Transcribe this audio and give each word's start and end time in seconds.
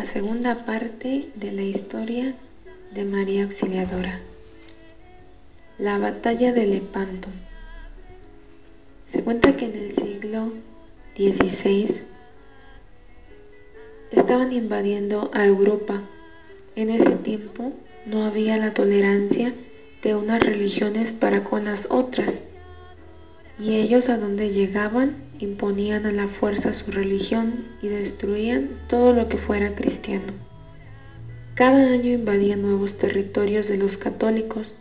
segunda 0.00 0.64
parte 0.64 1.28
de 1.34 1.52
la 1.52 1.62
historia 1.62 2.34
de 2.94 3.04
María 3.04 3.44
Auxiliadora. 3.44 4.20
La 5.78 5.98
batalla 5.98 6.52
de 6.52 6.66
Lepanto. 6.66 7.28
Se 9.12 9.22
cuenta 9.22 9.56
que 9.56 9.66
en 9.66 9.74
el 9.74 9.94
siglo 9.94 10.52
XVI 11.16 11.94
estaban 14.10 14.52
invadiendo 14.52 15.30
a 15.34 15.44
Europa. 15.44 16.02
En 16.74 16.90
ese 16.90 17.16
tiempo 17.16 17.72
no 18.06 18.24
había 18.24 18.56
la 18.56 18.74
tolerancia 18.74 19.54
de 20.02 20.14
unas 20.14 20.42
religiones 20.42 21.12
para 21.12 21.44
con 21.44 21.66
las 21.66 21.86
otras, 21.90 22.40
y 23.58 23.76
ellos 23.76 24.08
a 24.08 24.18
donde 24.18 24.50
llegaban 24.50 25.16
imponían 25.42 26.06
a 26.06 26.12
la 26.12 26.28
fuerza 26.28 26.72
su 26.72 26.90
religión 26.92 27.66
y 27.82 27.88
destruían 27.88 28.70
todo 28.88 29.12
lo 29.12 29.28
que 29.28 29.38
fuera 29.38 29.74
cristiano. 29.74 30.32
Cada 31.54 31.92
año 31.92 32.12
invadían 32.12 32.62
nuevos 32.62 32.96
territorios 32.96 33.68
de 33.68 33.76
los 33.76 33.96
católicos, 33.96 34.74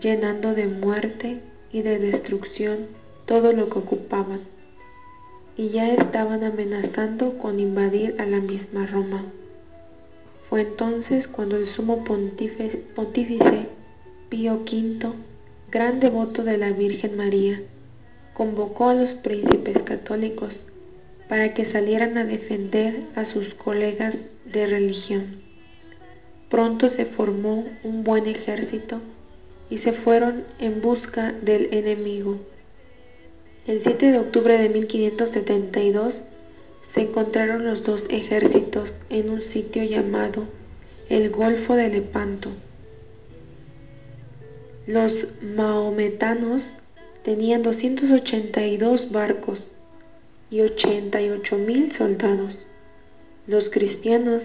llenando 0.00 0.54
de 0.54 0.66
muerte 0.66 1.40
y 1.72 1.82
de 1.82 1.98
destrucción 1.98 2.88
todo 3.24 3.52
lo 3.52 3.70
que 3.70 3.78
ocupaban, 3.78 4.40
y 5.56 5.68
ya 5.68 5.92
estaban 5.94 6.42
amenazando 6.42 7.38
con 7.38 7.60
invadir 7.60 8.16
a 8.18 8.26
la 8.26 8.40
misma 8.40 8.86
Roma. 8.86 9.24
Fue 10.50 10.62
entonces 10.62 11.28
cuando 11.28 11.56
el 11.56 11.66
sumo 11.66 12.04
pontífice, 12.04 13.68
Pío 14.28 14.54
V, 14.54 15.12
gran 15.70 16.00
devoto 16.00 16.42
de 16.42 16.58
la 16.58 16.70
Virgen 16.70 17.16
María, 17.16 17.62
convocó 18.34 18.88
a 18.88 18.94
los 18.94 19.12
príncipes 19.12 19.82
católicos 19.82 20.56
para 21.28 21.54
que 21.54 21.64
salieran 21.64 22.18
a 22.18 22.24
defender 22.24 23.06
a 23.14 23.24
sus 23.24 23.54
colegas 23.54 24.16
de 24.44 24.66
religión. 24.66 25.42
Pronto 26.50 26.90
se 26.90 27.06
formó 27.06 27.64
un 27.82 28.04
buen 28.04 28.26
ejército 28.26 29.00
y 29.70 29.78
se 29.78 29.92
fueron 29.92 30.44
en 30.58 30.82
busca 30.82 31.32
del 31.32 31.72
enemigo. 31.72 32.38
El 33.66 33.82
7 33.82 34.12
de 34.12 34.18
octubre 34.18 34.58
de 34.58 34.68
1572 34.68 36.22
se 36.92 37.00
encontraron 37.00 37.64
los 37.64 37.82
dos 37.82 38.04
ejércitos 38.10 38.92
en 39.08 39.30
un 39.30 39.40
sitio 39.40 39.82
llamado 39.84 40.44
el 41.08 41.30
Golfo 41.30 41.74
de 41.74 41.88
Lepanto. 41.88 42.50
Los 44.86 45.26
maometanos 45.42 46.76
tenían 47.24 47.62
282 47.62 49.10
barcos 49.10 49.70
y 50.50 50.60
88 50.60 51.56
mil 51.58 51.92
soldados. 51.92 52.58
Los 53.46 53.70
cristianos 53.70 54.44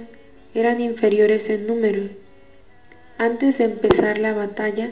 eran 0.56 0.82
inferiores 0.82 1.50
en 1.50 1.68
número. 1.68 2.10
Antes 3.18 3.58
de 3.58 3.66
empezar 3.66 4.18
la 4.18 4.34
batalla, 4.34 4.92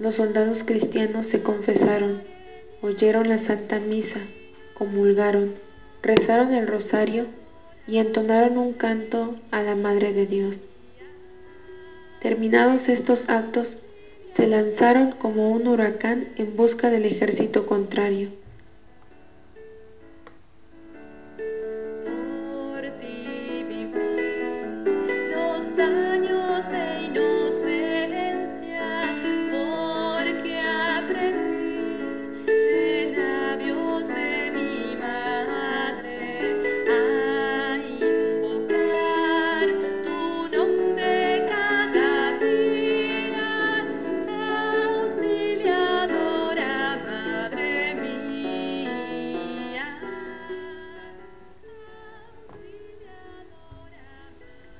los 0.00 0.16
soldados 0.16 0.64
cristianos 0.64 1.28
se 1.28 1.40
confesaron, 1.40 2.22
oyeron 2.82 3.28
la 3.28 3.38
Santa 3.38 3.78
Misa, 3.78 4.20
comulgaron, 4.74 5.54
rezaron 6.02 6.52
el 6.52 6.66
rosario 6.66 7.26
y 7.86 7.98
entonaron 7.98 8.58
un 8.58 8.72
canto 8.72 9.36
a 9.52 9.62
la 9.62 9.76
Madre 9.76 10.12
de 10.12 10.26
Dios. 10.26 10.58
Terminados 12.20 12.88
estos 12.88 13.28
actos, 13.28 13.76
se 14.40 14.46
lanzaron 14.46 15.12
como 15.12 15.50
un 15.50 15.68
huracán 15.68 16.28
en 16.38 16.56
busca 16.56 16.88
del 16.88 17.04
ejército 17.04 17.66
contrario. 17.66 18.39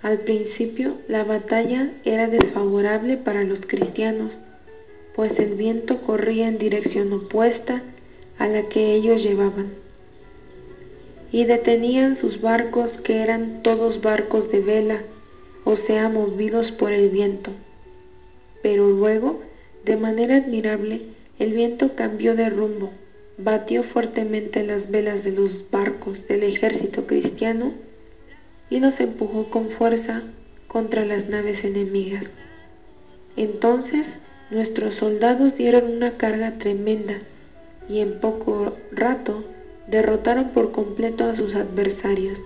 Al 0.02 0.20
principio 0.20 0.94
la 1.08 1.24
batalla 1.24 1.90
era 2.06 2.26
desfavorable 2.26 3.18
para 3.18 3.44
los 3.44 3.60
cristianos, 3.66 4.32
pues 5.14 5.38
el 5.38 5.54
viento 5.54 6.00
corría 6.00 6.48
en 6.48 6.56
dirección 6.56 7.12
opuesta 7.12 7.82
a 8.38 8.48
la 8.48 8.62
que 8.70 8.94
ellos 8.94 9.22
llevaban. 9.22 9.74
Y 11.30 11.44
detenían 11.44 12.16
sus 12.16 12.40
barcos 12.40 12.96
que 12.96 13.18
eran 13.18 13.62
todos 13.62 14.00
barcos 14.00 14.50
de 14.50 14.62
vela, 14.62 15.02
o 15.64 15.76
sea, 15.76 16.08
movidos 16.08 16.72
por 16.72 16.92
el 16.92 17.10
viento. 17.10 17.50
Pero 18.62 18.88
luego, 18.88 19.42
de 19.84 19.98
manera 19.98 20.36
admirable, 20.36 21.02
el 21.38 21.52
viento 21.52 21.94
cambió 21.94 22.34
de 22.34 22.48
rumbo, 22.48 22.90
batió 23.36 23.82
fuertemente 23.82 24.64
las 24.64 24.90
velas 24.90 25.24
de 25.24 25.32
los 25.32 25.70
barcos 25.70 26.26
del 26.26 26.42
ejército 26.42 27.06
cristiano 27.06 27.74
y 28.70 28.80
nos 28.80 29.00
empujó 29.00 29.50
con 29.50 29.70
fuerza 29.70 30.22
contra 30.68 31.04
las 31.04 31.28
naves 31.28 31.64
enemigas. 31.64 32.26
Entonces 33.36 34.18
nuestros 34.50 34.94
soldados 34.94 35.56
dieron 35.56 35.84
una 35.84 36.16
carga 36.16 36.52
tremenda 36.52 37.18
y 37.88 38.00
en 38.00 38.20
poco 38.20 38.76
rato 38.92 39.44
derrotaron 39.88 40.50
por 40.50 40.72
completo 40.72 41.24
a 41.24 41.34
sus 41.34 41.54
adversarios. 41.54 42.38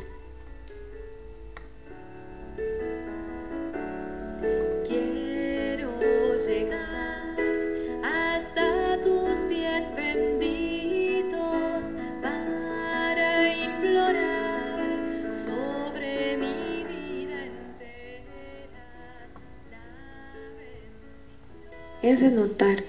Es 22.14 22.20
de 22.20 22.31
notar 22.31 22.84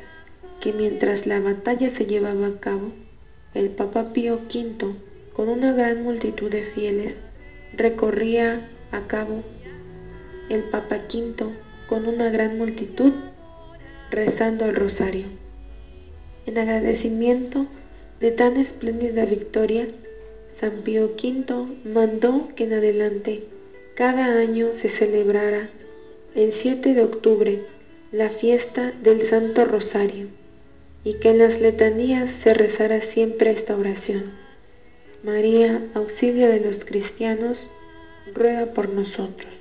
que 0.61 0.71
mientras 0.71 1.25
la 1.25 1.39
batalla 1.39 1.89
se 1.97 2.05
llevaba 2.05 2.45
a 2.45 2.59
cabo, 2.59 2.91
el 3.55 3.71
Papa 3.71 4.13
Pío 4.13 4.35
V, 4.35 4.93
con 5.33 5.49
una 5.49 5.73
gran 5.73 6.03
multitud 6.03 6.51
de 6.51 6.61
fieles, 6.61 7.15
recorría 7.75 8.69
a 8.91 9.07
cabo 9.07 9.41
el 10.51 10.61
Papa 10.65 10.99
V 11.11 11.33
con 11.89 12.07
una 12.07 12.29
gran 12.29 12.59
multitud 12.59 13.13
rezando 14.11 14.65
el 14.65 14.75
rosario. 14.75 15.25
En 16.45 16.59
agradecimiento 16.59 17.65
de 18.19 18.29
tan 18.29 18.57
espléndida 18.57 19.25
victoria, 19.25 19.87
San 20.59 20.83
Pío 20.83 21.15
V 21.17 21.65
mandó 21.83 22.49
que 22.55 22.65
en 22.65 22.73
adelante 22.73 23.43
cada 23.95 24.37
año 24.37 24.67
se 24.73 24.87
celebrara 24.87 25.71
el 26.35 26.53
7 26.53 26.93
de 26.93 27.03
octubre 27.03 27.74
la 28.15 28.29
fiesta 28.29 28.93
del 29.03 29.27
Santo 29.27 29.65
Rosario 29.65 30.27
y 31.03 31.15
que 31.15 31.31
en 31.31 31.39
las 31.39 31.59
letanías 31.59 32.29
se 32.41 32.53
rezara 32.53 33.01
siempre 33.01 33.51
esta 33.51 33.75
oración. 33.75 34.31
María, 35.21 35.81
auxilio 35.93 36.47
de 36.47 36.61
los 36.61 36.85
cristianos, 36.85 37.69
ruega 38.33 38.67
por 38.67 38.87
nosotros. 38.87 39.54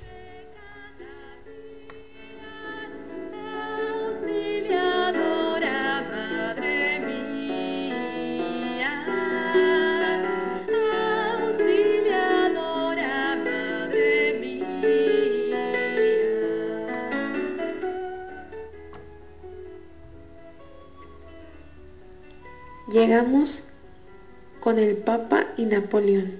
Con 24.59 24.77
el 24.77 24.97
Papa 24.97 25.47
y 25.55 25.63
Napoleón. 25.63 26.33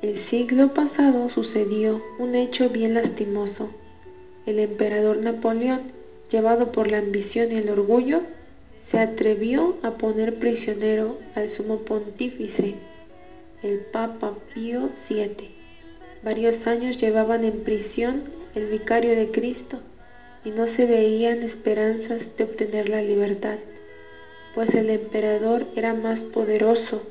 El 0.00 0.16
siglo 0.16 0.74
pasado 0.74 1.28
sucedió 1.28 2.00
un 2.20 2.36
hecho 2.36 2.70
bien 2.70 2.94
lastimoso. 2.94 3.68
El 4.46 4.60
emperador 4.60 5.16
Napoleón, 5.16 5.80
llevado 6.30 6.70
por 6.70 6.88
la 6.88 6.98
ambición 6.98 7.50
y 7.50 7.56
el 7.56 7.68
orgullo, 7.68 8.22
se 8.86 9.00
atrevió 9.00 9.76
a 9.82 9.90
poner 9.98 10.38
prisionero 10.38 11.18
al 11.34 11.48
sumo 11.48 11.78
pontífice, 11.78 12.76
el 13.64 13.80
Papa 13.80 14.34
Pío 14.54 14.90
VII, 15.08 15.50
Varios 16.22 16.68
años 16.68 16.96
llevaban 16.96 17.42
en 17.42 17.64
prisión 17.64 18.22
el 18.54 18.66
vicario 18.66 19.16
de 19.16 19.32
Cristo 19.32 19.80
y 20.44 20.50
no 20.50 20.68
se 20.68 20.86
veían 20.86 21.42
esperanzas 21.42 22.22
de 22.38 22.44
obtener 22.44 22.88
la 22.88 23.02
libertad, 23.02 23.58
pues 24.54 24.74
el 24.74 24.90
emperador 24.90 25.66
era 25.76 25.94
más 25.94 26.22
poderoso, 26.22 27.02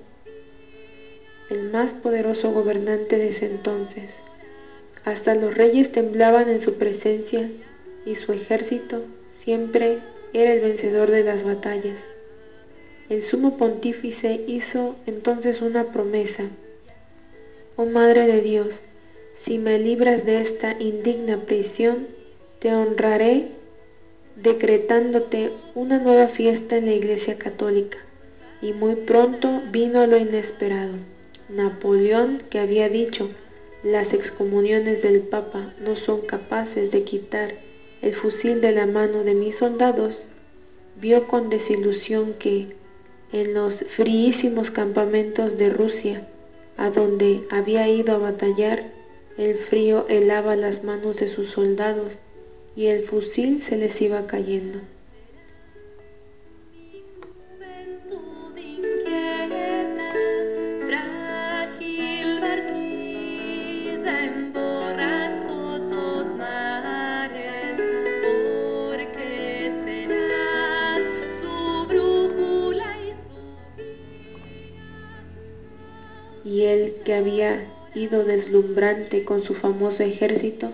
el 1.50 1.70
más 1.72 1.94
poderoso 1.94 2.52
gobernante 2.52 3.18
de 3.18 3.30
ese 3.30 3.46
entonces. 3.46 4.12
Hasta 5.06 5.36
los 5.36 5.56
reyes 5.56 5.92
temblaban 5.92 6.50
en 6.50 6.62
su 6.62 6.76
presencia 6.76 7.50
y 8.06 8.16
su 8.16 8.34
ejército 8.34 9.04
siempre 9.38 10.00
era 10.34 10.54
el 10.54 10.62
vencedor 10.62 11.10
de 11.10 11.24
las 11.24 11.44
batallas. 11.44 11.98
El 13.10 13.24
sumo 13.24 13.58
pontífice 13.58 14.42
hizo 14.46 14.96
entonces 15.08 15.62
una 15.62 15.92
promesa. 15.92 16.44
Oh 17.76 17.86
Madre 17.86 18.28
de 18.28 18.42
Dios, 18.42 18.82
si 19.46 19.58
me 19.58 19.80
libras 19.80 20.26
de 20.26 20.42
esta 20.42 20.76
indigna 20.80 21.38
prisión, 21.46 22.08
te 22.60 22.74
honraré 22.74 23.48
decretándote 24.42 25.52
una 25.76 26.00
nueva 26.00 26.28
fiesta 26.28 26.78
en 26.78 26.86
la 26.86 26.94
Iglesia 26.94 27.38
Católica. 27.38 27.98
Y 28.62 28.74
muy 28.74 28.96
pronto 28.96 29.62
vino 29.72 30.06
lo 30.08 30.18
inesperado. 30.18 30.94
Napoleón, 31.50 32.42
que 32.50 32.60
había 32.60 32.90
dicho, 32.90 33.30
las 33.84 34.14
excomuniones 34.14 35.02
del 35.02 35.22
Papa 35.22 35.74
no 35.80 35.96
son 35.96 36.22
capaces 36.22 36.92
de 36.92 37.04
quitar 37.04 37.54
el 38.02 38.14
fusil 38.14 38.62
de 38.62 38.72
la 38.72 38.86
mano 38.86 39.24
de 39.24 39.34
mis 39.34 39.58
soldados, 39.58 40.24
vio 41.00 41.28
con 41.28 41.50
desilusión 41.50 42.34
que 42.34 42.76
en 43.32 43.54
los 43.54 43.86
fríísimos 43.96 44.72
campamentos 44.72 45.58
de 45.58 45.70
Rusia, 45.70 46.28
a 46.78 46.90
donde 46.90 47.44
había 47.52 47.88
ido 47.88 48.16
a 48.16 48.20
batallar, 48.20 48.92
el 49.38 49.58
frío 49.58 50.06
helaba 50.10 50.56
las 50.56 50.84
manos 50.84 51.18
de 51.18 51.30
sus 51.30 51.50
soldados 51.52 52.18
y 52.76 52.88
el 52.88 53.04
fusil 53.06 53.62
se 53.64 53.78
les 53.78 54.02
iba 54.02 54.26
cayendo. 54.28 54.80
y 76.50 76.64
él 76.64 76.96
que 77.06 77.14
había 77.14 77.64
ido 77.94 78.24
deslumbrante 78.24 79.24
con 79.24 79.44
su 79.44 79.54
famoso 79.54 80.04
ejército, 80.04 80.72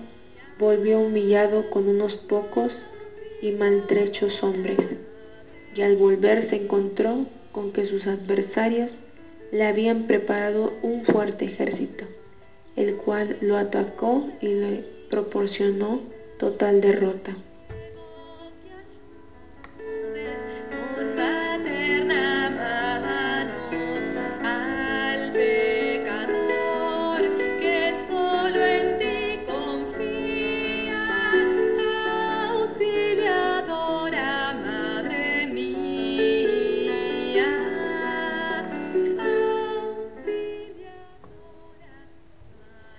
volvió 0.60 1.00
humillado 1.00 1.70
con 1.70 1.88
unos 1.88 2.16
pocos 2.16 2.86
y 3.42 3.52
maltrechos 3.52 4.44
hombres, 4.44 4.78
y 5.76 5.82
al 5.82 5.96
volver 5.98 6.44
se 6.44 6.56
encontró 6.56 7.26
con 7.52 7.72
que 7.72 7.86
sus 7.86 8.08
adversarios 8.08 8.94
le 9.52 9.66
habían 9.66 10.08
preparado 10.08 10.74
un 10.82 11.06
fuerte 11.06 11.46
ejército, 11.46 12.06
el 12.76 12.96
cual 12.96 13.38
lo 13.42 13.58
atacó 13.58 14.28
y 14.42 14.48
le 14.48 14.84
proporcionó 15.10 16.02
total 16.38 16.82
derrota. 16.82 17.38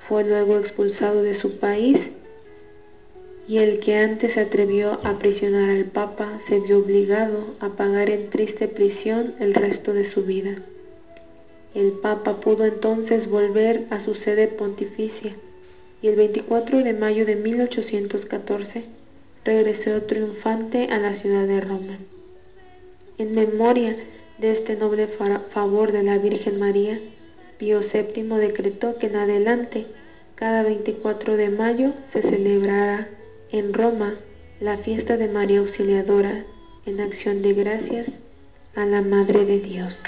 Fue 0.08 0.22
luego 0.24 0.58
expulsado 0.58 1.22
de 1.22 1.34
su 1.34 1.58
país 1.58 1.98
y 3.48 3.58
el 3.58 3.80
que 3.80 3.96
antes 3.96 4.34
se 4.34 4.40
atrevió 4.40 5.00
a 5.04 5.18
prisionar 5.18 5.70
al 5.70 5.84
Papa 5.84 6.40
se 6.46 6.60
vio 6.60 6.78
obligado 6.78 7.54
a 7.60 7.70
pagar 7.70 8.10
en 8.10 8.30
triste 8.30 8.68
prisión 8.68 9.34
el 9.40 9.54
resto 9.54 9.92
de 9.92 10.04
su 10.04 10.22
vida. 10.22 10.62
El 11.74 11.92
Papa 11.92 12.40
pudo 12.40 12.64
entonces 12.64 13.28
volver 13.28 13.86
a 13.90 14.00
su 14.00 14.14
sede 14.14 14.48
pontificia 14.48 15.34
y 16.02 16.08
el 16.08 16.16
24 16.16 16.82
de 16.82 16.94
mayo 16.94 17.26
de 17.26 17.36
1814 17.36 18.84
regresó 19.44 20.02
triunfante 20.02 20.88
a 20.90 20.98
la 20.98 21.14
ciudad 21.14 21.46
de 21.46 21.60
Roma. 21.60 21.98
En 23.18 23.34
memoria 23.34 23.96
de 24.38 24.52
este 24.52 24.76
noble 24.76 25.08
favor 25.08 25.92
de 25.92 26.02
la 26.02 26.18
Virgen 26.18 26.58
María, 26.58 27.00
Pío 27.58 27.80
VII 27.80 28.22
decretó 28.38 28.98
que 28.98 29.06
en 29.06 29.16
adelante, 29.16 29.86
cada 30.36 30.62
24 30.62 31.38
de 31.38 31.48
mayo, 31.48 31.94
se 32.12 32.20
celebrará 32.20 33.08
en 33.50 33.72
Roma 33.72 34.14
la 34.60 34.76
fiesta 34.76 35.16
de 35.16 35.28
María 35.28 35.60
Auxiliadora 35.60 36.44
en 36.84 37.00
acción 37.00 37.40
de 37.40 37.54
gracias 37.54 38.08
a 38.74 38.84
la 38.84 39.00
Madre 39.00 39.46
de 39.46 39.60
Dios. 39.60 39.98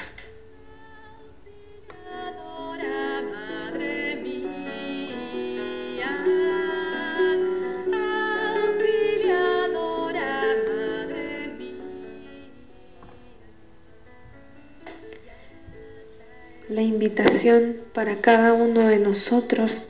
La 16.68 16.82
invitación 16.82 17.78
para 17.94 18.20
cada 18.20 18.52
uno 18.52 18.87
de 18.87 18.99
nosotros 18.99 19.88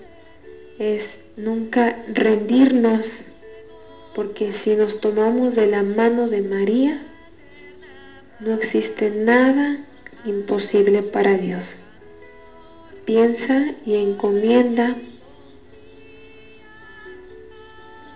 es 0.79 1.19
nunca 1.37 2.05
rendirnos, 2.13 3.19
porque 4.15 4.53
si 4.53 4.77
nos 4.77 5.01
tomamos 5.01 5.55
de 5.55 5.67
la 5.67 5.83
mano 5.83 6.29
de 6.29 6.43
María, 6.43 7.03
no 8.41 8.55
existe 8.55 9.11
nada 9.11 9.85
imposible 10.25 11.03
para 11.03 11.37
Dios. 11.37 11.77
Piensa 13.05 13.75
y 13.85 13.97
encomienda 13.97 14.97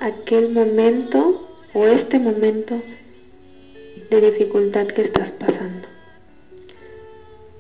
aquel 0.01 0.51
momento 0.51 1.49
o 1.73 1.87
este 1.87 2.19
momento 2.19 2.83
de 4.11 4.21
dificultad 4.21 4.87
que 4.89 5.03
estás 5.03 5.33
pasando. 5.33 5.89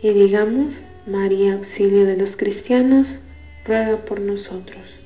Y 0.02 0.11
digamos, 0.11 0.82
María, 1.06 1.54
auxilio 1.54 2.04
de 2.04 2.16
los 2.16 2.37
cristianos, 2.37 3.21
ruega 3.64 3.97
por 4.04 4.21
nosotros. 4.21 5.01